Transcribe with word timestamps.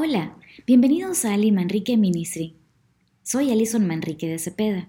Hola, 0.00 0.36
bienvenidos 0.64 1.24
a 1.24 1.34
Ali 1.34 1.50
Manrique 1.50 1.96
Ministry. 1.96 2.54
Soy 3.24 3.50
Alison 3.50 3.84
Manrique 3.84 4.28
de 4.28 4.38
Cepeda. 4.38 4.88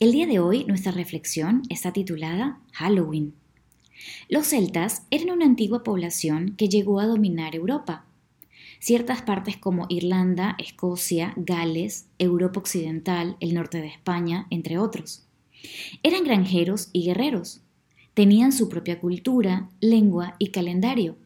El 0.00 0.12
día 0.12 0.26
de 0.26 0.38
hoy 0.38 0.64
nuestra 0.64 0.90
reflexión 0.90 1.60
está 1.68 1.92
titulada 1.92 2.58
Halloween. 2.72 3.34
Los 4.30 4.46
celtas 4.46 5.02
eran 5.10 5.32
una 5.32 5.44
antigua 5.44 5.84
población 5.84 6.54
que 6.56 6.70
llegó 6.70 6.98
a 6.98 7.06
dominar 7.06 7.54
Europa. 7.54 8.06
Ciertas 8.80 9.20
partes 9.20 9.58
como 9.58 9.84
Irlanda, 9.90 10.56
Escocia, 10.58 11.34
Gales, 11.36 12.06
Europa 12.18 12.60
Occidental, 12.60 13.36
el 13.40 13.52
norte 13.52 13.82
de 13.82 13.88
España, 13.88 14.46
entre 14.48 14.78
otros. 14.78 15.26
Eran 16.02 16.24
granjeros 16.24 16.88
y 16.94 17.04
guerreros. 17.04 17.60
Tenían 18.14 18.52
su 18.52 18.70
propia 18.70 18.98
cultura, 18.98 19.68
lengua 19.82 20.36
y 20.38 20.52
calendario 20.52 21.18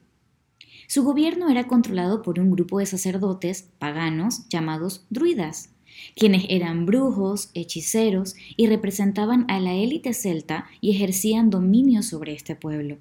su 0.93 1.05
gobierno 1.05 1.49
era 1.49 1.69
controlado 1.69 2.21
por 2.21 2.39
un 2.39 2.51
grupo 2.51 2.79
de 2.79 2.85
sacerdotes 2.85 3.67
paganos 3.79 4.47
llamados 4.51 5.07
druidas, 5.09 5.71
quienes 6.15 6.45
eran 6.51 6.85
brujos, 6.85 7.49
hechiceros 7.55 8.35
y 8.59 8.67
representaban 8.67 9.47
a 9.49 9.59
la 9.59 9.73
élite 9.73 10.13
celta 10.13 10.67
y 10.83 10.91
ejercían 10.91 11.49
dominio 11.49 12.03
sobre 12.03 12.35
este 12.35 12.57
pueblo. 12.57 12.99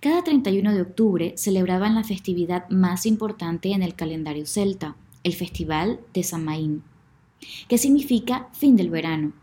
Cada 0.00 0.24
31 0.24 0.72
de 0.72 0.80
octubre 0.80 1.34
celebraban 1.36 1.94
la 1.94 2.04
festividad 2.04 2.70
más 2.70 3.04
importante 3.04 3.72
en 3.72 3.82
el 3.82 3.94
calendario 3.94 4.46
celta, 4.46 4.96
el 5.24 5.34
Festival 5.34 6.00
de 6.14 6.22
Samaín, 6.22 6.84
que 7.68 7.76
significa 7.76 8.48
fin 8.54 8.76
del 8.76 8.88
verano, 8.88 9.34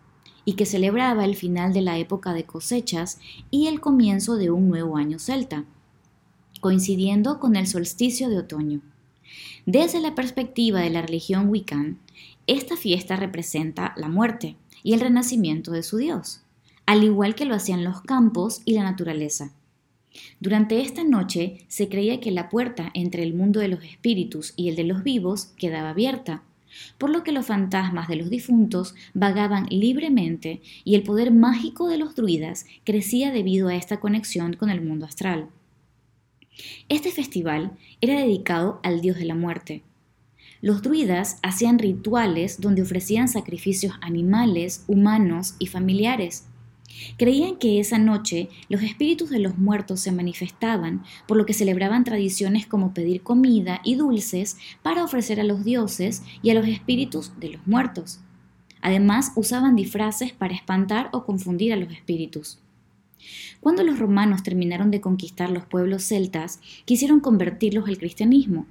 y 0.45 0.53
que 0.53 0.65
celebraba 0.65 1.25
el 1.25 1.35
final 1.35 1.73
de 1.73 1.81
la 1.81 1.99
época 1.99 2.33
de 2.33 2.43
cosechas 2.43 3.19
y 3.51 3.67
el 3.67 3.79
comienzo 3.79 4.37
de 4.37 4.49
un 4.49 4.67
nuevo 4.67 4.97
año 4.97 5.19
celta, 5.19 5.65
coincidiendo 6.61 7.39
con 7.39 7.57
el 7.57 7.67
solsticio 7.67 8.29
de 8.29 8.37
otoño. 8.37 8.79
Desde 9.65 9.99
la 9.99 10.15
perspectiva 10.15 10.79
de 10.79 10.89
la 10.89 11.01
religión 11.01 11.49
Wiccan, 11.49 11.99
esta 12.47 12.77
fiesta 12.77 13.17
representa 13.17 13.93
la 13.97 14.07
muerte 14.07 14.55
y 14.83 14.93
el 14.93 15.01
renacimiento 15.01 15.71
de 15.71 15.83
su 15.83 15.97
dios, 15.97 16.41
al 16.85 17.03
igual 17.03 17.35
que 17.35 17.45
lo 17.45 17.55
hacían 17.55 17.83
los 17.83 18.01
campos 18.01 18.61
y 18.63 18.73
la 18.73 18.83
naturaleza. 18.83 19.51
Durante 20.39 20.81
esta 20.81 21.03
noche 21.03 21.65
se 21.67 21.87
creía 21.89 22.19
que 22.19 22.31
la 22.31 22.49
puerta 22.49 22.91
entre 22.93 23.23
el 23.23 23.33
mundo 23.33 23.59
de 23.59 23.67
los 23.67 23.83
espíritus 23.83 24.53
y 24.55 24.69
el 24.69 24.75
de 24.75 24.83
los 24.83 25.03
vivos 25.03 25.47
quedaba 25.57 25.91
abierta, 25.91 26.43
por 26.97 27.09
lo 27.09 27.23
que 27.23 27.31
los 27.31 27.45
fantasmas 27.45 28.07
de 28.07 28.15
los 28.15 28.29
difuntos 28.29 28.95
vagaban 29.13 29.67
libremente 29.69 30.61
y 30.83 30.95
el 30.95 31.03
poder 31.03 31.31
mágico 31.31 31.87
de 31.87 31.97
los 31.97 32.15
druidas 32.15 32.65
crecía 32.83 33.31
debido 33.31 33.67
a 33.67 33.75
esta 33.75 33.99
conexión 33.99 34.53
con 34.53 34.69
el 34.69 34.81
mundo 34.81 35.05
astral. 35.05 35.49
Este 36.89 37.11
festival 37.11 37.77
era 38.01 38.19
dedicado 38.19 38.79
al 38.83 39.01
dios 39.01 39.17
de 39.17 39.25
la 39.25 39.35
muerte. 39.35 39.83
Los 40.61 40.81
druidas 40.81 41.37
hacían 41.41 41.79
rituales 41.79 42.61
donde 42.61 42.81
ofrecían 42.81 43.27
sacrificios 43.27 43.93
animales, 44.01 44.83
humanos 44.87 45.55
y 45.57 45.67
familiares. 45.67 46.47
Creían 47.17 47.55
que 47.55 47.79
esa 47.79 47.97
noche 47.97 48.49
los 48.69 48.83
espíritus 48.83 49.29
de 49.29 49.39
los 49.39 49.57
muertos 49.57 50.01
se 50.01 50.11
manifestaban, 50.11 51.03
por 51.27 51.37
lo 51.37 51.45
que 51.45 51.53
celebraban 51.53 52.03
tradiciones 52.03 52.67
como 52.67 52.93
pedir 52.93 53.23
comida 53.23 53.79
y 53.83 53.95
dulces 53.95 54.57
para 54.83 55.03
ofrecer 55.03 55.39
a 55.39 55.45
los 55.45 55.63
dioses 55.63 56.21
y 56.43 56.49
a 56.49 56.53
los 56.53 56.67
espíritus 56.67 57.31
de 57.39 57.51
los 57.51 57.65
muertos. 57.65 58.19
Además, 58.81 59.31
usaban 59.35 59.75
disfraces 59.75 60.33
para 60.33 60.53
espantar 60.53 61.09
o 61.13 61.23
confundir 61.23 61.71
a 61.71 61.77
los 61.77 61.91
espíritus. 61.91 62.59
Cuando 63.59 63.83
los 63.83 63.99
romanos 63.99 64.43
terminaron 64.43 64.91
de 64.91 65.01
conquistar 65.01 65.49
los 65.49 65.65
pueblos 65.65 66.03
celtas, 66.03 66.59
quisieron 66.85 67.19
convertirlos 67.19 67.87
al 67.87 67.97
cristianismo. 67.97 68.65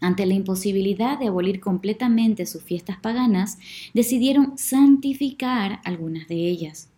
Ante 0.00 0.26
la 0.26 0.34
imposibilidad 0.34 1.18
de 1.18 1.28
abolir 1.28 1.60
completamente 1.60 2.46
sus 2.46 2.62
fiestas 2.62 2.98
paganas, 2.98 3.58
decidieron 3.94 4.58
santificar 4.58 5.80
algunas 5.84 6.28
de 6.28 6.48
ellas, 6.48 6.90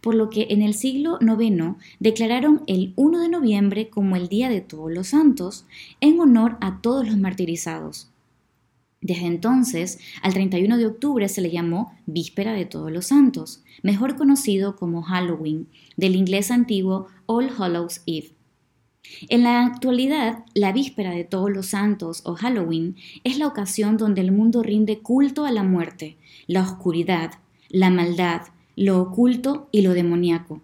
por 0.00 0.14
lo 0.14 0.30
que 0.30 0.46
en 0.50 0.62
el 0.62 0.74
siglo 0.74 1.18
IX 1.20 1.76
declararon 1.98 2.62
el 2.66 2.92
1 2.96 3.18
de 3.18 3.28
noviembre 3.28 3.88
como 3.88 4.14
el 4.14 4.28
Día 4.28 4.48
de 4.48 4.60
Todos 4.60 4.92
los 4.92 5.08
Santos, 5.08 5.66
en 6.00 6.20
honor 6.20 6.56
a 6.60 6.80
todos 6.80 7.06
los 7.06 7.16
martirizados. 7.16 8.13
Desde 9.04 9.26
entonces, 9.26 9.98
al 10.22 10.32
31 10.32 10.78
de 10.78 10.86
octubre 10.86 11.28
se 11.28 11.42
le 11.42 11.50
llamó 11.50 11.92
Víspera 12.06 12.54
de 12.54 12.64
Todos 12.64 12.90
los 12.90 13.08
Santos, 13.08 13.62
mejor 13.82 14.16
conocido 14.16 14.76
como 14.76 15.02
Halloween, 15.02 15.68
del 15.98 16.16
inglés 16.16 16.50
antiguo 16.50 17.08
All 17.26 17.50
Hallows 17.50 18.00
Eve. 18.06 18.30
En 19.28 19.42
la 19.42 19.66
actualidad, 19.66 20.46
la 20.54 20.72
Víspera 20.72 21.10
de 21.10 21.24
Todos 21.24 21.50
los 21.50 21.66
Santos 21.66 22.22
o 22.24 22.34
Halloween 22.34 22.96
es 23.24 23.36
la 23.36 23.46
ocasión 23.46 23.98
donde 23.98 24.22
el 24.22 24.32
mundo 24.32 24.62
rinde 24.62 25.00
culto 25.00 25.44
a 25.44 25.52
la 25.52 25.64
muerte, 25.64 26.16
la 26.46 26.62
oscuridad, 26.62 27.32
la 27.68 27.90
maldad, 27.90 28.40
lo 28.74 29.02
oculto 29.02 29.68
y 29.70 29.82
lo 29.82 29.92
demoníaco. 29.92 30.62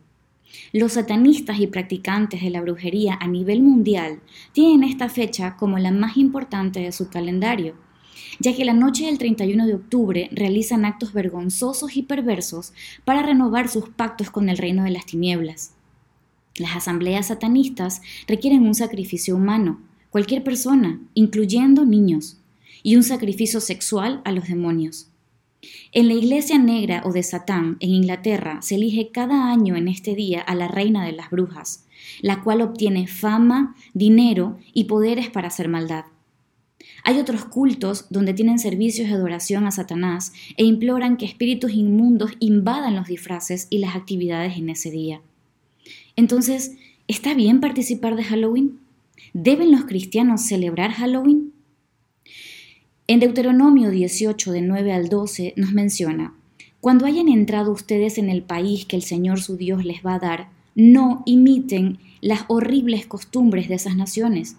Los 0.72 0.94
satanistas 0.94 1.60
y 1.60 1.66
practicantes 1.66 2.40
de 2.40 2.48
la 2.48 2.62
brujería 2.62 3.18
a 3.20 3.28
nivel 3.28 3.60
mundial 3.60 4.20
tienen 4.54 4.88
esta 4.88 5.10
fecha 5.10 5.56
como 5.58 5.78
la 5.78 5.90
más 5.90 6.16
importante 6.16 6.80
de 6.80 6.92
su 6.92 7.10
calendario, 7.10 7.74
ya 8.38 8.54
que 8.54 8.64
la 8.64 8.72
noche 8.72 9.06
del 9.06 9.18
31 9.18 9.66
de 9.66 9.74
octubre 9.74 10.28
realizan 10.32 10.84
actos 10.84 11.12
vergonzosos 11.12 11.96
y 11.96 12.02
perversos 12.02 12.72
para 13.04 13.22
renovar 13.22 13.68
sus 13.68 13.88
pactos 13.88 14.30
con 14.30 14.48
el 14.48 14.58
reino 14.58 14.84
de 14.84 14.90
las 14.90 15.06
tinieblas. 15.06 15.74
Las 16.56 16.76
asambleas 16.76 17.28
satanistas 17.28 18.02
requieren 18.26 18.66
un 18.66 18.74
sacrificio 18.74 19.36
humano, 19.36 19.80
cualquier 20.10 20.44
persona, 20.44 21.00
incluyendo 21.14 21.84
niños, 21.84 22.38
y 22.82 22.96
un 22.96 23.02
sacrificio 23.02 23.60
sexual 23.60 24.20
a 24.24 24.32
los 24.32 24.48
demonios. 24.48 25.10
En 25.92 26.08
la 26.08 26.14
Iglesia 26.14 26.58
Negra 26.58 27.02
o 27.04 27.12
de 27.12 27.22
Satán, 27.22 27.76
en 27.80 27.90
Inglaterra, 27.90 28.62
se 28.62 28.76
elige 28.76 29.10
cada 29.10 29.50
año 29.50 29.76
en 29.76 29.88
este 29.88 30.14
día 30.14 30.40
a 30.40 30.54
la 30.54 30.68
reina 30.68 31.04
de 31.04 31.12
las 31.12 31.30
brujas, 31.30 31.86
la 32.22 32.42
cual 32.42 32.62
obtiene 32.62 33.06
fama, 33.06 33.74
dinero 33.92 34.58
y 34.72 34.84
poderes 34.84 35.28
para 35.28 35.48
hacer 35.48 35.68
maldad. 35.68 36.04
Hay 37.04 37.18
otros 37.18 37.44
cultos 37.44 38.06
donde 38.10 38.34
tienen 38.34 38.58
servicios 38.58 39.08
de 39.08 39.14
adoración 39.14 39.66
a 39.66 39.70
Satanás 39.70 40.32
e 40.56 40.64
imploran 40.64 41.16
que 41.16 41.26
espíritus 41.26 41.72
inmundos 41.72 42.32
invadan 42.40 42.96
los 42.96 43.08
disfraces 43.08 43.66
y 43.70 43.78
las 43.78 43.96
actividades 43.96 44.56
en 44.56 44.70
ese 44.70 44.90
día. 44.90 45.20
Entonces, 46.16 46.76
¿está 47.08 47.34
bien 47.34 47.60
participar 47.60 48.16
de 48.16 48.24
Halloween? 48.24 48.78
¿Deben 49.32 49.70
los 49.70 49.84
cristianos 49.84 50.42
celebrar 50.42 50.92
Halloween? 50.92 51.52
En 53.06 53.20
Deuteronomio 53.20 53.90
18, 53.90 54.52
de 54.52 54.62
9 54.62 54.92
al 54.92 55.08
12, 55.08 55.54
nos 55.56 55.72
menciona, 55.72 56.34
Cuando 56.80 57.04
hayan 57.04 57.28
entrado 57.28 57.72
ustedes 57.72 58.16
en 58.16 58.30
el 58.30 58.42
país 58.42 58.86
que 58.86 58.96
el 58.96 59.02
Señor 59.02 59.40
su 59.40 59.56
Dios 59.56 59.84
les 59.84 60.04
va 60.04 60.14
a 60.14 60.18
dar, 60.18 60.48
no 60.74 61.22
imiten 61.26 61.98
las 62.22 62.44
horribles 62.48 63.06
costumbres 63.06 63.68
de 63.68 63.74
esas 63.74 63.96
naciones 63.96 64.56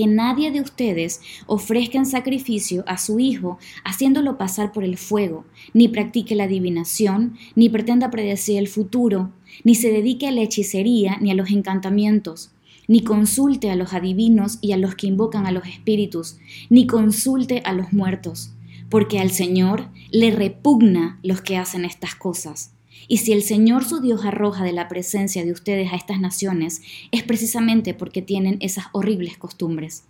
que 0.00 0.06
nadie 0.06 0.50
de 0.50 0.62
ustedes 0.62 1.20
ofrezca 1.46 1.98
en 1.98 2.06
sacrificio 2.06 2.84
a 2.86 2.96
su 2.96 3.20
hijo 3.20 3.58
haciéndolo 3.84 4.38
pasar 4.38 4.72
por 4.72 4.82
el 4.82 4.96
fuego, 4.96 5.44
ni 5.74 5.88
practique 5.88 6.34
la 6.34 6.44
adivinación, 6.44 7.36
ni 7.54 7.68
pretenda 7.68 8.10
predecir 8.10 8.56
el 8.56 8.66
futuro, 8.66 9.30
ni 9.62 9.74
se 9.74 9.92
dedique 9.92 10.26
a 10.26 10.30
la 10.30 10.40
hechicería 10.40 11.18
ni 11.20 11.30
a 11.30 11.34
los 11.34 11.50
encantamientos, 11.50 12.50
ni 12.88 13.04
consulte 13.04 13.70
a 13.70 13.76
los 13.76 13.92
adivinos 13.92 14.56
y 14.62 14.72
a 14.72 14.78
los 14.78 14.94
que 14.94 15.06
invocan 15.06 15.46
a 15.46 15.52
los 15.52 15.66
espíritus, 15.66 16.38
ni 16.70 16.86
consulte 16.86 17.60
a 17.66 17.74
los 17.74 17.92
muertos, 17.92 18.54
porque 18.88 19.18
al 19.18 19.30
Señor 19.30 19.90
le 20.10 20.30
repugna 20.30 21.18
los 21.22 21.42
que 21.42 21.58
hacen 21.58 21.84
estas 21.84 22.14
cosas 22.14 22.72
y 23.08 23.18
si 23.18 23.32
el 23.32 23.42
Señor 23.42 23.84
su 23.84 24.00
Dios 24.00 24.24
arroja 24.24 24.64
de 24.64 24.72
la 24.72 24.88
presencia 24.88 25.44
de 25.44 25.52
ustedes 25.52 25.92
a 25.92 25.96
estas 25.96 26.20
naciones, 26.20 26.82
es 27.10 27.22
precisamente 27.22 27.94
porque 27.94 28.22
tienen 28.22 28.56
esas 28.60 28.86
horribles 28.92 29.36
costumbres. 29.36 30.04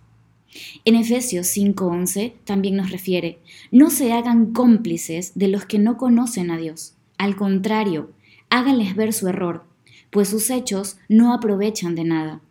En 0.83 0.95
Efesios 0.95 1.47
5:11 1.47 2.33
también 2.43 2.75
nos 2.75 2.91
refiere, 2.91 3.39
no 3.71 3.89
se 3.89 4.11
hagan 4.13 4.53
cómplices 4.53 5.33
de 5.35 5.47
los 5.47 5.65
que 5.65 5.79
no 5.79 5.97
conocen 5.97 6.51
a 6.51 6.57
Dios. 6.57 6.95
Al 7.17 7.35
contrario, 7.35 8.11
háganles 8.49 8.95
ver 8.95 9.13
su 9.13 9.27
error, 9.27 9.65
pues 10.09 10.29
sus 10.29 10.49
hechos 10.49 10.97
no 11.07 11.33
aprovechan 11.33 11.95
de 11.95 12.03
nada. 12.03 12.41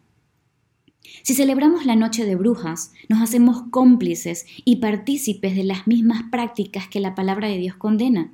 Si 1.23 1.35
celebramos 1.35 1.85
la 1.85 1.97
noche 1.97 2.25
de 2.25 2.37
brujas, 2.37 2.93
nos 3.09 3.21
hacemos 3.21 3.65
cómplices 3.71 4.47
y 4.65 4.77
partícipes 4.77 5.55
de 5.57 5.65
las 5.65 5.87
mismas 5.87 6.23
prácticas 6.31 6.89
que 6.89 7.01
la 7.01 7.15
palabra 7.15 7.49
de 7.49 7.59
Dios 7.59 7.77
condena. 7.77 8.33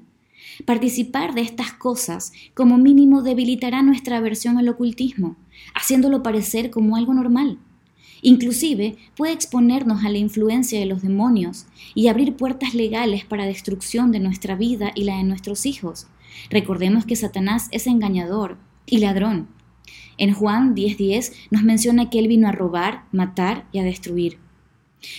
Participar 0.64 1.34
de 1.34 1.42
estas 1.42 1.72
cosas 1.72 2.32
como 2.54 2.78
mínimo 2.78 3.22
debilitará 3.22 3.82
nuestra 3.82 4.18
aversión 4.18 4.58
al 4.58 4.68
ocultismo, 4.68 5.36
haciéndolo 5.74 6.22
parecer 6.22 6.70
como 6.70 6.96
algo 6.96 7.14
normal. 7.14 7.58
Inclusive 8.22 8.96
puede 9.16 9.32
exponernos 9.32 10.04
a 10.04 10.08
la 10.08 10.18
influencia 10.18 10.80
de 10.80 10.86
los 10.86 11.02
demonios 11.02 11.66
y 11.94 12.08
abrir 12.08 12.34
puertas 12.34 12.74
legales 12.74 13.24
para 13.24 13.46
destrucción 13.46 14.10
de 14.10 14.20
nuestra 14.20 14.56
vida 14.56 14.92
y 14.94 15.04
la 15.04 15.18
de 15.18 15.24
nuestros 15.24 15.66
hijos. 15.66 16.06
Recordemos 16.50 17.04
que 17.04 17.16
Satanás 17.16 17.68
es 17.70 17.86
engañador 17.86 18.56
y 18.86 18.98
ladrón. 18.98 19.48
En 20.18 20.32
Juan 20.32 20.74
10:10 20.74 21.32
nos 21.50 21.62
menciona 21.62 22.08
que 22.08 22.18
él 22.18 22.28
vino 22.28 22.48
a 22.48 22.52
robar, 22.52 23.04
matar 23.12 23.66
y 23.72 23.78
a 23.78 23.84
destruir. 23.84 24.38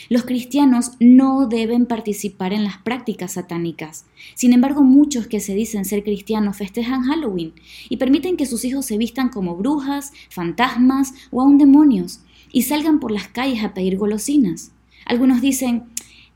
Los 0.09 0.23
cristianos 0.23 0.91
no 0.99 1.47
deben 1.47 1.85
participar 1.85 2.53
en 2.53 2.63
las 2.63 2.77
prácticas 2.77 3.33
satánicas. 3.33 4.05
Sin 4.35 4.53
embargo, 4.53 4.83
muchos 4.83 5.27
que 5.27 5.39
se 5.39 5.53
dicen 5.53 5.85
ser 5.85 6.03
cristianos 6.03 6.57
festejan 6.57 7.03
Halloween 7.03 7.53
y 7.89 7.97
permiten 7.97 8.37
que 8.37 8.45
sus 8.45 8.63
hijos 8.65 8.85
se 8.85 8.97
vistan 8.97 9.29
como 9.29 9.55
brujas, 9.55 10.13
fantasmas 10.29 11.13
o 11.31 11.41
aún 11.41 11.57
demonios 11.57 12.21
y 12.51 12.63
salgan 12.63 12.99
por 12.99 13.11
las 13.11 13.27
calles 13.27 13.63
a 13.63 13.73
pedir 13.73 13.97
golosinas. 13.97 14.71
Algunos 15.05 15.41
dicen, 15.41 15.83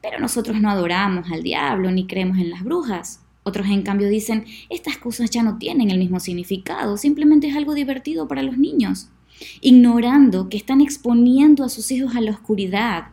pero 0.01 0.19
nosotros 0.19 0.59
no 0.59 0.69
adoramos 0.69 1.31
al 1.31 1.43
diablo 1.43 1.91
ni 1.91 2.07
creemos 2.07 2.37
en 2.37 2.49
las 2.49 2.63
brujas. 2.63 3.21
Otros 3.43 3.67
en 3.67 3.81
cambio 3.81 4.07
dicen, 4.09 4.45
estas 4.69 4.97
cosas 4.97 5.29
ya 5.29 5.43
no 5.43 5.57
tienen 5.57 5.89
el 5.89 5.97
mismo 5.97 6.19
significado, 6.19 6.97
simplemente 6.97 7.47
es 7.47 7.55
algo 7.55 7.73
divertido 7.73 8.27
para 8.27 8.43
los 8.43 8.57
niños, 8.57 9.09
ignorando 9.61 10.47
que 10.47 10.57
están 10.57 10.81
exponiendo 10.81 11.63
a 11.63 11.69
sus 11.69 11.89
hijos 11.91 12.15
a 12.15 12.21
la 12.21 12.31
oscuridad 12.31 13.05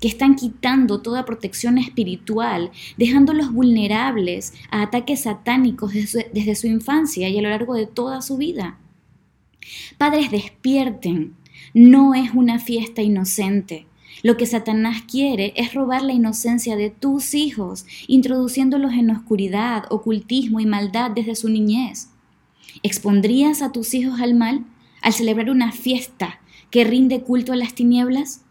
que 0.00 0.08
están 0.08 0.34
quitando 0.36 1.00
toda 1.00 1.24
protección 1.24 1.78
espiritual, 1.78 2.70
dejándolos 2.96 3.52
vulnerables 3.52 4.52
a 4.70 4.82
ataques 4.82 5.22
satánicos 5.22 5.92
desde 5.92 6.54
su, 6.54 6.66
infancia 6.66 7.28
y 7.28 7.38
a 7.38 7.42
lo 7.42 7.48
largo 7.48 7.74
de 7.74 7.86
toda 7.86 8.22
su 8.22 8.36
vida. 8.36 8.78
Padres, 9.98 10.30
despierten. 10.30 11.34
No 11.74 12.14
es 12.14 12.32
una 12.32 12.58
fiesta 12.58 13.02
inocente. 13.02 13.86
Lo 14.22 14.36
que 14.36 14.46
Satanás 14.46 15.02
quiere 15.02 15.52
es 15.56 15.74
robar 15.74 16.02
la 16.02 16.12
inocencia 16.12 16.76
de 16.76 16.90
tus 16.90 17.34
hijos, 17.34 17.86
introduciéndolos 18.06 18.92
en 18.94 19.10
oscuridad, 19.10 19.84
ocultismo 19.90 20.60
y 20.60 20.66
maldad 20.66 21.10
desde 21.10 21.34
su 21.34 21.48
niñez. 21.48 22.08
¿Expondrías 22.82 23.62
a 23.62 23.72
tus 23.72 23.94
hijos 23.94 24.20
al 24.20 24.34
mal 24.34 24.64
al 25.02 25.12
celebrar 25.12 25.50
una 25.50 25.72
fiesta 25.72 26.40
que 26.70 26.84
rinde 26.84 27.22
culto 27.22 27.52
a 27.52 27.56
las 27.56 27.74
tinieblas? 27.74 28.42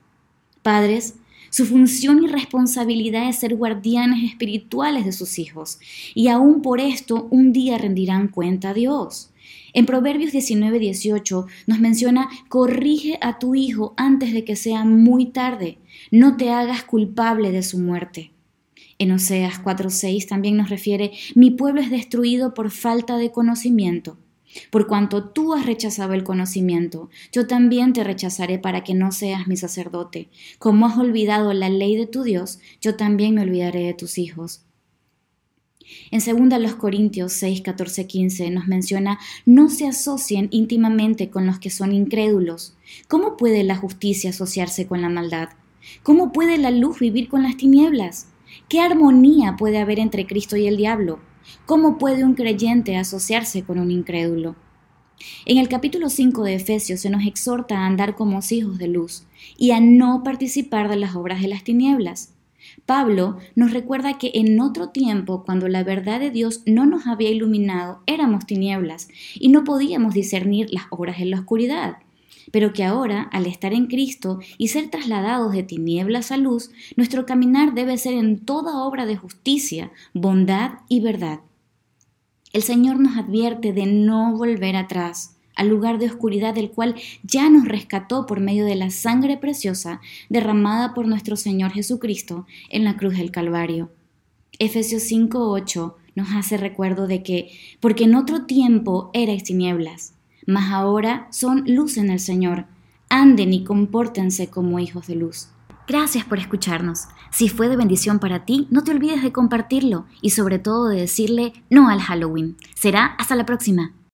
Padres, 0.62 1.16
su 1.50 1.66
función 1.66 2.24
y 2.24 2.28
responsabilidad 2.28 3.30
es 3.30 3.40
ser 3.40 3.56
guardianes 3.56 4.24
espirituales 4.24 5.06
de 5.06 5.12
sus 5.12 5.40
hijos, 5.40 5.80
y 6.14 6.28
aún 6.28 6.62
por 6.62 6.80
esto 6.80 7.28
un 7.32 7.54
día 7.54 7.78
rendirán 7.78 8.28
cuenta 8.28 8.70
a 8.70 8.74
Dios. 8.74 9.32
En 9.74 9.86
Proverbios 9.86 10.32
19:18 10.32 11.46
nos 11.68 11.80
menciona, 11.80 12.30
corrige 12.48 13.18
a 13.22 13.40
tu 13.40 13.56
hijo 13.56 13.94
antes 13.98 14.34
de 14.34 14.46
que 14.46 14.56
sea 14.56 14.86
muy 14.86 15.28
tarde, 15.28 15.78
no 16.12 16.38
te 16.38 16.52
hagas 16.52 16.84
culpable 16.84 17.52
de 17.52 17.62
su 17.62 17.80
muerte. 17.80 18.32
En 18.98 19.12
Oseas 19.12 19.60
4:6 19.60 20.28
también 20.28 20.56
nos 20.56 20.70
refiere, 20.70 21.12
mi 21.36 21.52
pueblo 21.52 21.82
es 21.82 21.90
destruido 21.90 22.54
por 22.54 22.72
falta 22.72 23.18
de 23.18 23.32
conocimiento. 23.32 24.18
Por 24.70 24.88
cuanto 24.88 25.30
tú 25.30 25.54
has 25.54 25.66
rechazado 25.66 26.14
el 26.14 26.24
conocimiento, 26.24 27.10
yo 27.32 27.48
también 27.48 27.94
te 27.94 28.04
rechazaré 28.04 28.60
para 28.60 28.84
que 28.84 28.94
no 28.94 29.12
seas 29.12 29.48
mi 29.48 29.58
sacerdote. 29.58 30.30
Como 30.60 30.86
has 30.86 30.98
olvidado 30.98 31.54
la 31.54 31.70
ley 31.70 31.96
de 31.96 32.08
tu 32.08 32.24
Dios, 32.24 32.60
yo 32.82 32.96
también 32.96 33.36
me 33.36 33.42
olvidaré 33.42 33.84
de 33.84 33.94
tus 33.94 34.18
hijos. 34.18 34.62
En 36.12 36.20
2 36.20 36.60
los 36.60 36.76
Corintios 36.76 37.34
6, 37.34 37.62
14, 37.62 38.08
15 38.08 38.50
nos 38.50 38.68
menciona, 38.68 39.20
no 39.46 39.70
se 39.70 39.88
asocien 39.88 40.48
íntimamente 40.52 41.30
con 41.30 41.46
los 41.46 41.60
que 41.60 41.70
son 41.70 41.94
incrédulos. 41.94 42.76
¿Cómo 43.08 43.38
puede 43.38 43.64
la 43.64 43.76
justicia 43.76 44.32
asociarse 44.32 44.88
con 44.88 45.02
la 45.02 45.10
maldad? 45.10 45.50
¿Cómo 46.02 46.32
puede 46.32 46.58
la 46.58 46.72
luz 46.72 47.00
vivir 47.00 47.30
con 47.30 47.44
las 47.44 47.58
tinieblas? 47.58 48.28
¿Qué 48.68 48.80
armonía 48.80 49.56
puede 49.58 49.78
haber 49.78 50.00
entre 50.00 50.26
Cristo 50.26 50.58
y 50.58 50.68
el 50.68 50.78
diablo? 50.78 51.20
¿Cómo 51.66 51.98
puede 51.98 52.24
un 52.24 52.34
creyente 52.34 52.98
asociarse 52.98 53.64
con 53.64 53.80
un 53.80 53.92
incrédulo? 53.92 54.56
En 55.46 55.58
el 55.58 55.70
capítulo 55.70 56.10
5 56.10 56.44
de 56.44 56.56
Efesios 56.56 57.00
se 57.00 57.10
nos 57.10 57.26
exhorta 57.26 57.80
a 57.80 57.86
andar 57.86 58.16
como 58.16 58.40
hijos 58.50 58.78
de 58.78 58.88
luz 58.88 59.26
y 59.58 59.72
a 59.72 59.80
no 59.80 60.24
participar 60.24 60.90
de 60.90 60.98
las 60.98 61.16
obras 61.16 61.42
de 61.42 61.48
las 61.48 61.64
tinieblas. 61.64 62.34
Pablo 62.86 63.38
nos 63.56 63.72
recuerda 63.72 64.18
que 64.18 64.32
en 64.34 64.60
otro 64.60 64.90
tiempo, 64.90 65.44
cuando 65.44 65.68
la 65.68 65.84
verdad 65.84 66.20
de 66.20 66.32
Dios 66.32 66.62
no 66.66 66.86
nos 66.86 67.08
había 67.08 67.30
iluminado, 67.30 68.02
éramos 68.08 68.46
tinieblas 68.46 69.08
y 69.36 69.50
no 69.50 69.64
podíamos 69.64 70.14
discernir 70.14 70.74
las 70.74 70.86
obras 70.90 71.20
en 71.20 71.32
la 71.32 71.40
oscuridad 71.40 71.98
pero 72.52 72.74
que 72.74 72.84
ahora, 72.84 73.24
al 73.32 73.46
estar 73.46 73.74
en 73.74 73.88
Cristo 73.88 74.40
y 74.58 74.70
ser 74.70 74.90
trasladados 74.90 75.54
de 75.54 75.64
tinieblas 75.64 76.32
a 76.32 76.38
luz, 76.38 76.72
nuestro 76.96 77.26
caminar 77.26 77.74
debe 77.74 77.98
ser 77.98 78.14
en 78.14 78.40
toda 78.40 78.84
obra 78.84 79.06
de 79.06 79.18
justicia, 79.18 79.92
bondad 80.14 80.80
y 80.88 81.00
verdad. 81.02 81.40
El 82.54 82.64
Señor 82.64 83.00
nos 83.00 83.18
advierte 83.18 83.74
de 83.74 83.86
no 83.86 84.38
volver 84.38 84.76
atrás 84.76 85.36
al 85.56 85.70
lugar 85.70 85.98
de 86.00 86.08
oscuridad 86.08 86.54
del 86.54 86.72
cual 86.72 86.96
ya 87.24 87.50
nos 87.50 87.68
rescató 87.68 88.26
por 88.26 88.40
medio 88.40 88.66
de 88.66 88.76
la 88.76 88.90
sangre 88.90 89.38
preciosa 89.38 90.02
derramada 90.30 90.94
por 90.94 91.08
nuestro 91.08 91.36
Señor 91.36 91.72
Jesucristo 91.72 92.46
en 92.70 92.84
la 92.84 92.98
cruz 92.98 93.18
del 93.18 93.32
Calvario. 93.32 93.92
Efesios 94.60 95.04
5:8 95.04 95.96
nos 96.16 96.30
hace 96.34 96.58
recuerdo 96.58 97.08
de 97.08 97.24
que, 97.24 97.52
porque 97.80 98.06
en 98.06 98.16
otro 98.16 98.46
tiempo 98.46 99.10
erais 99.14 99.44
tinieblas, 99.44 100.15
mas 100.46 100.72
ahora 100.72 101.28
son 101.32 101.64
luz 101.68 101.98
en 101.98 102.10
el 102.10 102.20
Señor. 102.20 102.66
Anden 103.10 103.54
y 103.54 103.64
compórtense 103.64 104.50
como 104.50 104.80
hijos 104.80 105.08
de 105.08 105.16
luz. 105.16 105.50
Gracias 105.88 106.26
por 106.26 106.40
escucharnos. 106.40 107.06
Si 107.32 107.48
fue 107.50 107.70
de 107.70 107.78
bendición 107.78 108.20
para 108.20 108.46
ti, 108.46 108.68
no 108.72 108.84
te 108.84 108.92
olvides 108.92 109.22
de 109.22 109.32
compartirlo 109.32 110.06
y 110.22 110.32
sobre 110.32 110.58
todo 110.58 110.88
de 110.88 111.02
decirle 111.02 111.54
no 111.70 111.90
al 111.90 112.02
Halloween. 112.02 112.58
Será 112.76 113.06
hasta 113.06 113.36
la 113.36 113.46
próxima. 113.46 113.92